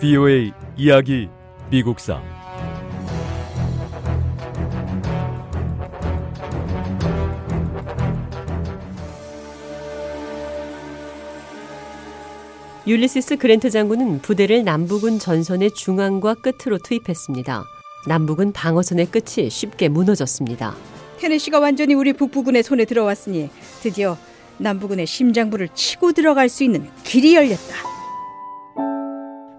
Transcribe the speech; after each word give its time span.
VOA 0.00 0.50
이야기 0.78 1.28
미국사 1.70 2.22
율리시스 12.86 13.36
그랜트 13.36 13.68
장군은 13.68 14.22
부대를 14.22 14.64
남부군 14.64 15.18
전선의 15.18 15.72
중앙과 15.74 16.34
끝으로 16.36 16.78
투입했습니다. 16.78 17.64
남부군 18.08 18.52
방어선의 18.52 19.10
끝이 19.10 19.50
쉽게 19.50 19.90
무너졌습니다. 19.90 20.74
테네시가 21.18 21.60
완전히 21.60 21.92
우리 21.92 22.14
북부군의 22.14 22.62
손에 22.62 22.86
들어왔으니 22.86 23.50
드디어 23.82 24.16
남부군의 24.56 25.06
심장부를 25.06 25.68
치고 25.74 26.12
들어갈 26.12 26.48
수 26.48 26.64
있는 26.64 26.88
길이 27.04 27.34
열렸다. 27.34 27.89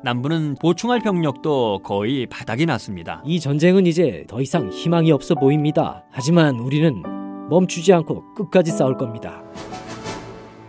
남부는 0.03 0.55
보충할 0.59 0.99
병력도 0.99 1.81
거의 1.83 2.25
바닥이 2.25 2.65
났습니다. 2.65 3.21
이 3.25 3.39
전쟁은 3.39 3.85
이제 3.85 4.25
더 4.27 4.41
이상 4.41 4.69
희망이 4.71 5.11
없어 5.11 5.35
보입니다. 5.35 6.03
하지만 6.09 6.59
우리는 6.59 7.03
멈추지 7.49 7.93
않고 7.93 8.33
끝까지 8.33 8.71
싸울 8.71 8.97
겁니다. 8.97 9.43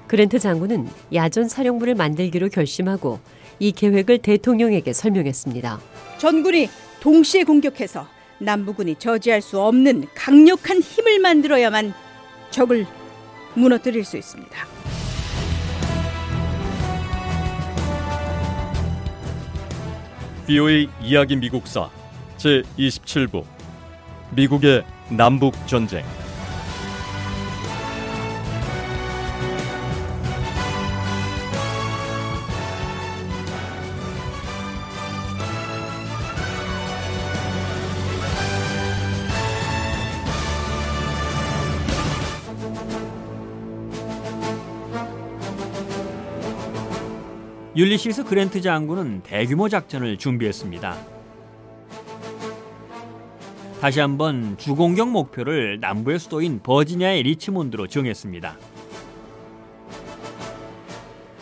그랜트 0.07 0.39
장군은 0.39 0.87
야전 1.15 1.49
사령부를 1.49 1.95
만들기로 1.95 2.51
결심하고 2.51 3.21
이 3.59 3.73
계획을 3.73 4.19
대통령에게 4.19 4.93
설명했습니다. 4.93 5.81
전군이 6.19 6.69
동시에 7.01 7.45
공격해서 7.45 8.07
남부군이 8.39 8.97
저지할 8.97 9.41
수 9.41 9.61
없는 9.61 10.07
강력한 10.15 10.81
힘을 10.81 11.21
만들어야만 11.21 11.95
적을 12.51 12.87
무너뜨릴 13.55 14.05
수 14.05 14.19
있습니다. 14.19 14.72
VOA 20.47 20.89
이야기 21.01 21.37
미국사 21.37 21.89
제 22.37 22.63
27부. 22.77 23.45
미국의 24.31 24.83
남북 25.11 25.55
전쟁 25.69 26.05
율리시스 47.75 48.25
그랜트 48.25 48.61
장군은 48.61 49.23
대규모 49.23 49.67
작전을 49.67 50.19
준비했습니다. 50.19 50.95
다시 53.81 53.99
한번 53.99 54.59
주공격 54.59 55.09
목표를 55.09 55.81
남부의 55.81 56.19
수도인 56.19 56.61
버지니아의 56.63 57.23
리치몬드로 57.23 57.87
정했습니다. 57.87 58.59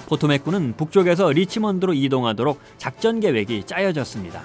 포토맥군은 0.06 0.74
북쪽에서 0.76 1.32
리치몬드로 1.32 1.94
이동하도록 1.94 2.60
작전 2.78 3.18
계획이 3.18 3.64
짜여졌습니다. 3.64 4.42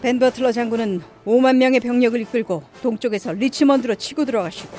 벤 0.00 0.20
버틀러 0.20 0.52
장군은 0.52 1.02
5만 1.26 1.56
명의 1.56 1.80
병력을 1.80 2.20
이끌고 2.20 2.62
동쪽에서 2.82 3.32
리치먼드로 3.32 3.96
치고 3.96 4.24
들어가시고 4.24 4.76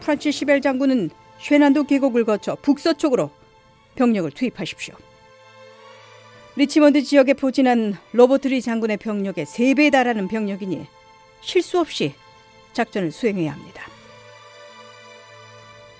프란츠 0.00 0.32
시겔 0.32 0.60
장군은 0.60 1.10
쉐난도 1.46 1.84
계곡을 1.84 2.24
거쳐 2.24 2.56
북서쪽으로 2.60 3.30
병력을 3.94 4.28
투입하십시오. 4.32 4.96
리치먼드 6.56 7.02
지역에 7.02 7.34
포진한 7.34 7.96
로버트 8.12 8.50
리 8.50 8.60
장군의 8.60 8.96
병력의 8.96 9.46
3배에 9.46 9.92
달하는 9.92 10.26
병력이니 10.26 10.86
실수 11.42 11.78
없이 11.78 12.14
작전을 12.72 13.12
수행해야 13.12 13.52
합니다. 13.52 13.84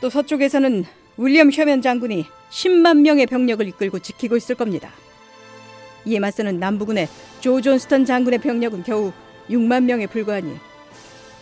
또 0.00 0.10
서쪽에서는 0.10 0.84
윌리엄 1.16 1.52
셔먼 1.52 1.80
장군이 1.80 2.26
10만 2.50 3.02
명의 3.02 3.26
병력을 3.26 3.66
이끌고 3.68 4.00
지키고 4.00 4.36
있을 4.36 4.56
겁니다. 4.56 4.90
이에 6.06 6.18
맞서는 6.18 6.58
남부군의 6.58 7.08
조 7.40 7.60
존스턴 7.60 8.04
장군의 8.04 8.40
병력은 8.40 8.82
겨우 8.82 9.12
6만 9.48 9.84
명에 9.84 10.08
불과하니 10.08 10.56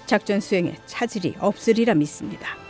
작전 0.04 0.40
수행에 0.40 0.76
차질이 0.84 1.36
없으리라 1.38 1.94
믿습니다. 1.94 2.63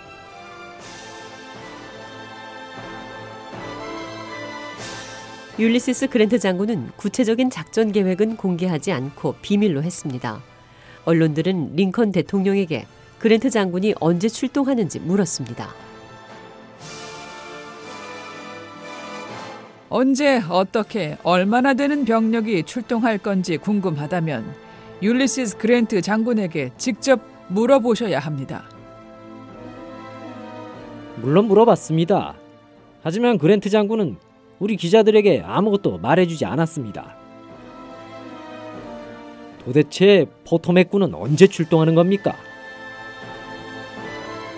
율리시스 5.57 6.09
그랜트 6.09 6.41
장군은 6.41 6.91
구체적인 6.97 7.49
작전 7.49 7.93
계획은 7.93 8.37
공개하지 8.37 8.91
않고 8.91 9.37
비밀로 9.41 9.85
했습니다. 9.85 10.43
언론들은 11.05 11.77
링컨 11.77 12.11
대통령에게 12.11 12.87
그랜트 13.21 13.51
장군이 13.51 13.95
언제 14.01 14.29
출동하는지 14.29 14.99
물었습니다. 14.99 15.69
언제 19.91 20.43
어떻게 20.51 21.17
얼마나 21.23 21.75
되는 21.75 22.05
병력이 22.05 22.65
출동할 22.65 23.19
건지 23.19 23.57
궁금하다면 23.57 24.45
율리시스 25.03 25.59
그랜트 25.59 26.03
장군에게 26.03 26.73
직접 26.77 27.21
물어보셔야 27.47 28.19
합니다. 28.19 28.65
물론 31.23 31.45
물어봤습니다. 31.45 32.35
하지만 33.05 33.39
그랜트 33.39 33.71
장군은 33.71 34.17
우리 34.59 34.77
기자들에게 34.77 35.43
아무것도 35.47 35.99
말해주지 35.99 36.45
않았습니다. 36.45 37.17
도대체 39.65 40.27
포토맥군은 40.47 41.15
언제 41.15 41.47
출동하는 41.47 41.95
겁니까? 41.95 42.35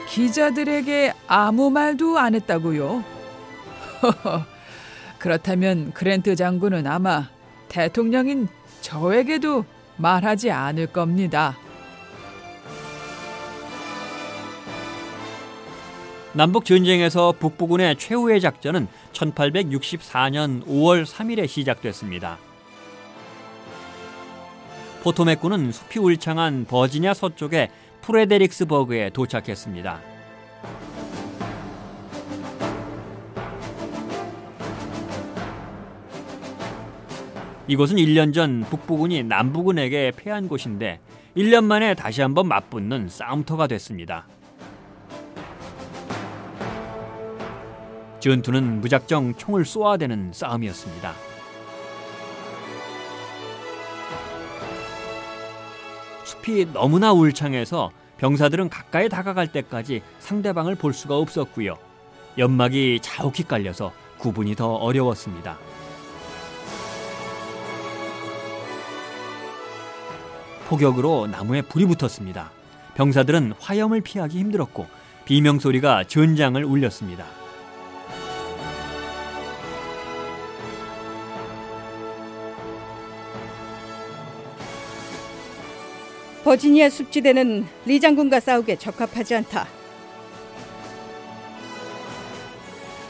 기자들에게 0.08 1.12
아무 1.26 1.70
말도 1.70 2.18
안 2.18 2.34
했다고요? 2.34 3.04
그렇다면 5.18 5.92
그랜트 5.92 6.34
장군은 6.36 6.86
아마 6.86 7.28
대통령인 7.68 8.48
저에게도 8.80 9.64
말하지 9.96 10.50
않을 10.50 10.88
겁니다. 10.88 11.56
남북 16.36 16.66
전쟁에서 16.66 17.32
북부군의 17.32 17.96
최후의 17.96 18.42
작전은 18.42 18.88
1864년 19.14 20.66
5월 20.66 21.06
3일에 21.06 21.48
시작됐습니다. 21.48 22.36
포토맥군은 25.02 25.72
숲이 25.72 25.98
울창한 25.98 26.66
버지니아 26.68 27.14
서쪽의 27.14 27.70
프레데릭스버그에 28.02 29.10
도착했습니다. 29.14 29.98
이곳은 37.66 37.96
1년 37.96 38.34
전 38.34 38.60
북부군이 38.68 39.22
남부군에게 39.22 40.12
패한 40.14 40.48
곳인데 40.48 41.00
1년 41.34 41.64
만에 41.64 41.94
다시 41.94 42.20
한번 42.20 42.46
맞붙는 42.46 43.08
싸움터가 43.08 43.68
됐습니다. 43.68 44.26
전투는 48.26 48.80
무작정 48.80 49.34
총을 49.36 49.64
쏘아대는 49.64 50.32
싸움이었습니다. 50.32 51.14
숲이 56.24 56.72
너무나 56.72 57.12
울창해서 57.12 57.92
병사들은 58.18 58.68
가까이 58.68 59.08
다가갈 59.08 59.46
때까지 59.52 60.02
상대방을 60.18 60.74
볼 60.74 60.92
수가 60.92 61.16
없었고요. 61.16 61.76
연막이 62.36 62.98
자욱히 63.00 63.44
깔려서 63.44 63.92
구분이 64.18 64.56
더 64.56 64.74
어려웠습니다. 64.74 65.56
폭격으로 70.66 71.28
나무에 71.28 71.62
불이 71.62 71.86
붙었습니다. 71.86 72.50
병사들은 72.96 73.52
화염을 73.60 74.00
피하기 74.00 74.36
힘들었고 74.36 74.88
비명 75.26 75.60
소리가 75.60 76.02
전장을 76.02 76.64
울렸습니다. 76.64 77.45
버지니아 86.46 86.90
숲지대는 86.90 87.66
리 87.86 87.98
장군과 87.98 88.38
싸우기에 88.38 88.76
적합하지 88.76 89.34
않다. 89.34 89.66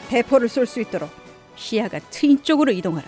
대포를 0.09 0.49
쏠 0.49 0.65
수 0.65 0.81
있도록 0.81 1.11
시야가 1.55 1.99
트인 2.09 2.41
쪽으로 2.41 2.71
이동하라. 2.71 3.07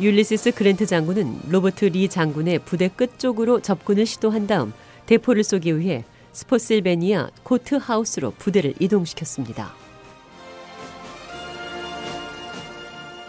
율리시스 0.00 0.50
그랜트 0.50 0.84
장군은 0.84 1.42
로버트 1.48 1.84
리 1.84 2.08
장군의 2.08 2.58
부대 2.64 2.88
끝 2.88 3.20
쪽으로 3.20 3.60
접근을 3.60 4.04
시도한 4.04 4.48
다음 4.48 4.72
대포를 5.06 5.44
쏘기 5.44 5.78
위해 5.78 6.02
스포실베니아 6.32 7.30
코트 7.44 7.76
하우스로 7.76 8.32
부대를 8.32 8.74
이동시켰습니다. 8.80 9.87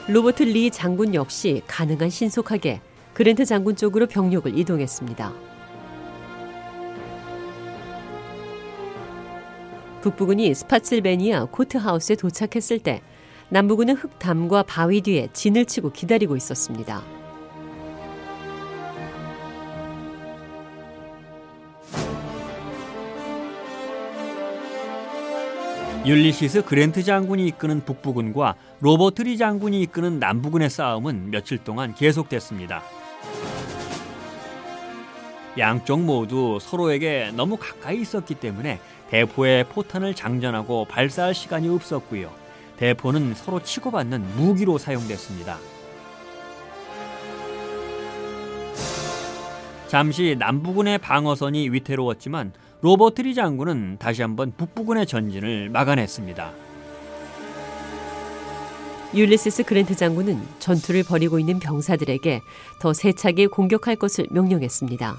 로버트 0.10 0.42
리 0.42 0.72
장군 0.72 1.14
역시 1.14 1.62
가능한 1.68 2.10
신속하게 2.10 2.82
그랜트 3.14 3.46
장군 3.46 3.76
쪽으로 3.76 4.08
병력을 4.08 4.58
이동했습니다. 4.58 5.32
북부군이 10.02 10.56
스파실베니아 10.56 11.46
코트하우스에 11.52 12.16
도착했을 12.16 12.80
때 12.80 13.04
남부군은 13.50 13.98
흙담과 13.98 14.64
바위 14.64 15.02
뒤에 15.02 15.28
진을 15.32 15.66
치고 15.66 15.92
기다리고 15.92 16.36
있었습니다. 16.36 17.19
율리시스 26.06 26.63
그랜트 26.63 27.04
장군이 27.04 27.46
이끄는 27.48 27.84
북부군과 27.84 28.56
로버트 28.80 29.24
리 29.24 29.38
장군이 29.38 29.81
이끄는 29.81 30.18
남부군의 30.19 30.69
싸움은 30.69 31.30
며칠 31.30 31.57
동안 31.57 31.94
계속됐습니다. 31.94 32.81
양쪽 35.57 36.00
모두 36.00 36.57
서로에게 36.62 37.31
너무 37.36 37.57
가까이 37.57 38.00
있었기 38.00 38.36
때문에 38.36 38.80
대포에 39.10 39.66
포탄을 39.66 40.16
장전하고 40.16 40.86
발사할 40.86 41.34
시간이 41.34 41.68
없었고요. 41.68 42.31
대포는 42.78 43.34
서로 43.36 43.62
치고받는 43.62 44.38
무기로 44.38 44.78
사용됐습니다. 44.78 45.57
잠시 49.88 50.36
남부군의 50.40 51.00
방어선이 51.00 51.69
위태로웠지만 51.69 52.54
로버트 52.81 53.22
리 53.24 53.36
장군은 53.36 53.98
다시 54.00 54.22
한번 54.22 54.54
북부군의 54.56 55.06
전진을 55.06 55.70
막아냈습니다. 55.70 56.52
율리시스 59.14 59.64
그랜트 59.64 59.96
장군은 59.96 60.40
전투를 60.60 61.04
벌이고 61.04 61.40
있는 61.40 61.60
병사들에게 61.60 62.42
더 62.80 62.94
세차게 62.94 63.48
공격할 63.48 63.96
것을 63.98 64.28
명령했습니다. 64.31 65.18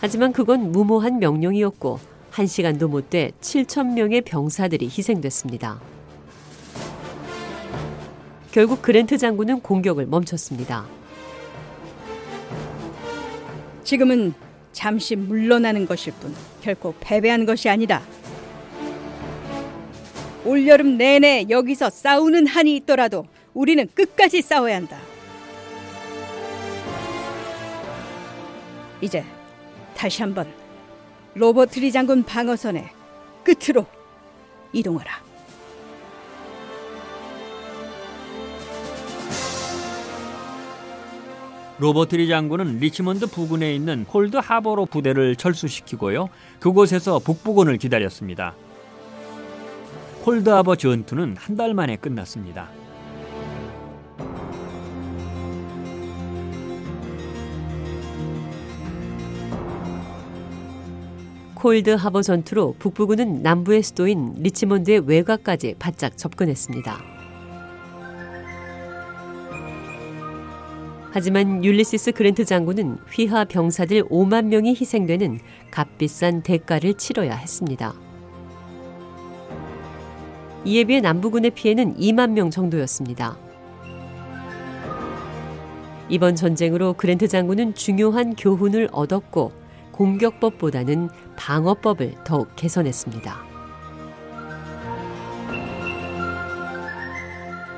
하지만 0.00 0.32
그건 0.32 0.70
무모한 0.70 1.18
명령이었고 1.18 1.98
한 2.30 2.46
시간도 2.46 2.88
못 2.88 3.10
돼 3.10 3.32
7천 3.40 3.94
명의 3.94 4.20
병사들이 4.20 4.86
희생됐습니다. 4.86 5.80
결국 8.52 8.80
그랜트 8.82 9.18
장군은 9.18 9.60
공격을 9.60 10.06
멈췄습니다. 10.06 10.99
지금은 13.84 14.34
잠시 14.72 15.16
물러나는 15.16 15.86
것일 15.86 16.12
뿐 16.14 16.34
결코 16.62 16.94
패배한 17.00 17.46
것이 17.46 17.68
아니다. 17.68 18.02
올여름 20.44 20.96
내내 20.96 21.46
여기서 21.48 21.90
싸우는 21.90 22.46
한이 22.46 22.76
있더라도 22.76 23.26
우리는 23.52 23.86
끝까지 23.94 24.42
싸워야 24.42 24.76
한다. 24.76 24.98
이제 29.00 29.24
다시 29.96 30.22
한번 30.22 30.52
로버트 31.34 31.78
리 31.78 31.92
장군 31.92 32.22
방어선의 32.22 32.88
끝으로 33.44 33.86
이동하라. 34.72 35.29
로버트 41.80 42.16
리 42.16 42.28
장군은 42.28 42.78
리치먼드 42.78 43.26
부근에 43.26 43.74
있는 43.74 44.04
콜드 44.04 44.36
하버로 44.36 44.84
부대를 44.84 45.34
철수시키고요. 45.36 46.28
그곳에서 46.58 47.18
북부군을 47.20 47.78
기다렸습니다. 47.78 48.54
콜드 50.22 50.50
하버 50.50 50.76
전투는 50.76 51.36
한 51.38 51.56
달 51.56 51.72
만에 51.72 51.96
끝났습니다. 51.96 52.68
콜드 61.54 61.90
하버 61.90 62.22
전투로 62.22 62.74
북부군은 62.78 63.42
남부의 63.42 63.82
수도인 63.82 64.34
리치몬드의 64.38 65.00
외곽까지 65.06 65.76
바짝 65.78 66.16
접근했습니다. 66.16 67.19
하지만 71.12 71.64
율리시스 71.64 72.12
그랜트 72.12 72.44
장군은 72.44 72.98
휘하 73.10 73.44
병사들 73.44 74.04
5만 74.04 74.46
명이 74.46 74.76
희생되는 74.80 75.40
값비싼 75.70 76.42
대가를 76.42 76.94
치러야 76.94 77.34
했습니다. 77.34 77.94
이에 80.64 80.84
비해 80.84 81.00
남부군의 81.00 81.50
피해는 81.50 81.96
2만 81.96 82.30
명 82.30 82.50
정도였습니다. 82.50 83.36
이번 86.08 86.36
전쟁으로 86.36 86.92
그랜트 86.92 87.26
장군은 87.26 87.74
중요한 87.74 88.34
교훈을 88.36 88.88
얻었고 88.92 89.52
공격법보다는 89.92 91.08
방어법을 91.36 92.14
더욱 92.24 92.54
개선했습니다. 92.56 93.50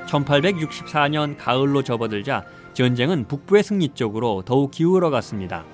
1864년 0.06 1.37
가을로 1.38 1.82
접어들자 1.82 2.44
전쟁은 2.75 3.29
북부의 3.29 3.63
승리 3.63 3.89
쪽으로 3.91 4.43
더욱 4.45 4.71
기울어 4.71 5.11
갔습니다. 5.11 5.65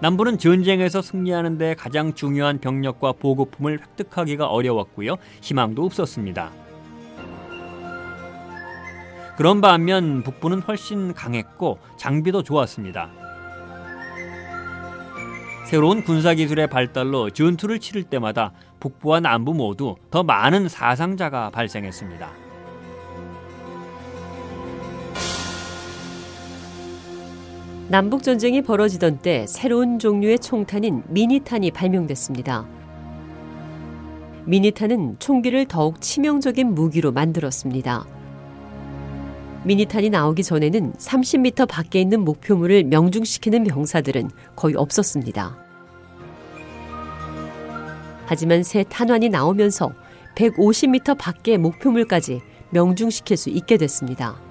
남부는 0.00 0.38
전쟁에서 0.38 1.02
승리하는 1.02 1.58
데 1.58 1.74
가장 1.74 2.14
중요한 2.14 2.58
병력과 2.58 3.12
보급품을 3.12 3.80
획득하기가 3.80 4.46
어려웠고요. 4.46 5.16
희망도 5.42 5.84
없었습니다. 5.84 6.50
그런 9.36 9.60
반면 9.60 10.22
북부는 10.22 10.60
훨씬 10.60 11.14
강했고 11.14 11.78
장비도 11.96 12.42
좋았습니다. 12.42 13.10
새로운 15.66 16.02
군사기술의 16.02 16.68
발달로 16.68 17.30
전투를 17.30 17.78
치를 17.78 18.02
때마다 18.02 18.52
북부와 18.80 19.20
남부 19.20 19.54
모두 19.54 19.96
더 20.10 20.22
많은 20.22 20.68
사상자가 20.68 21.50
발생했습니다. 21.50 22.49
남북 27.90 28.22
전쟁이 28.22 28.62
벌어지던 28.62 29.18
때 29.18 29.46
새로운 29.48 29.98
종류의 29.98 30.38
총탄인 30.38 31.02
미니탄이 31.08 31.72
발명됐습니다. 31.72 32.64
미니탄은 34.44 35.16
총기를 35.18 35.66
더욱 35.66 36.00
치명적인 36.00 36.72
무기로 36.72 37.10
만들었습니다. 37.10 38.06
미니탄이 39.64 40.08
나오기 40.08 40.44
전에는 40.44 40.92
30m 40.92 41.66
밖에 41.66 42.00
있는 42.00 42.20
목표물을 42.20 42.84
명중시키는 42.84 43.64
병사들은 43.64 44.30
거의 44.54 44.76
없었습니다. 44.76 45.58
하지만 48.26 48.62
새 48.62 48.84
탄환이 48.84 49.30
나오면서 49.30 49.92
150m 50.36 51.18
밖의 51.18 51.58
목표물까지 51.58 52.40
명중시킬 52.70 53.36
수 53.36 53.50
있게 53.50 53.78
됐습니다. 53.78 54.49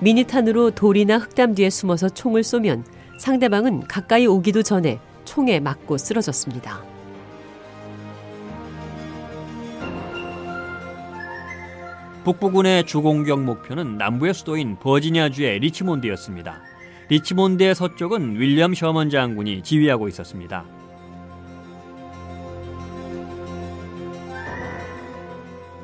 미니탄으로 0.00 0.72
돌이나 0.72 1.18
흙담 1.18 1.54
뒤에 1.54 1.70
숨어서 1.70 2.08
총을 2.08 2.42
쏘면 2.42 2.84
상대방은 3.18 3.80
가까이 3.86 4.26
오기도 4.26 4.62
전에 4.62 5.00
총에 5.24 5.58
맞고 5.60 5.96
쓰러졌습니다. 5.96 6.84
북부군의 12.24 12.84
주공격 12.86 13.40
목표는 13.42 13.96
남부의 13.98 14.34
수도인 14.34 14.78
버지니아주의 14.80 15.60
리치몬드였습니다. 15.60 16.60
리치몬드의 17.08 17.74
서쪽은 17.74 18.40
윌리엄 18.40 18.74
셔먼 18.74 19.10
장군이 19.10 19.62
지휘하고 19.62 20.08
있었습니다. 20.08 20.64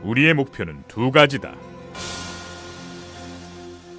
우리의 0.02 0.34
목표는 0.34 0.82
두 0.88 1.12
가지다. 1.12 1.54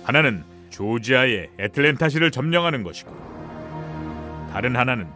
하나는 0.04 0.44
조지아의 0.70 1.50
애틀랜타시를 1.60 2.32
점령하는 2.32 2.84
것이고 2.84 3.12
다른 4.52 4.76
하나는 4.76 5.08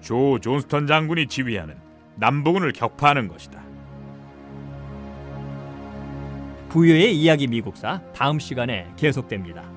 조 0.00 0.38
존스턴 0.38 0.86
장군이 0.86 1.26
지휘하는 1.28 1.74
남부군을 2.16 2.72
격파하는 2.72 3.28
것이다. 3.28 3.62
부여의 6.68 7.16
이야기 7.16 7.46
미국사 7.46 8.00
다음 8.14 8.38
시간에 8.38 8.88
계속됩니다. 8.96 9.73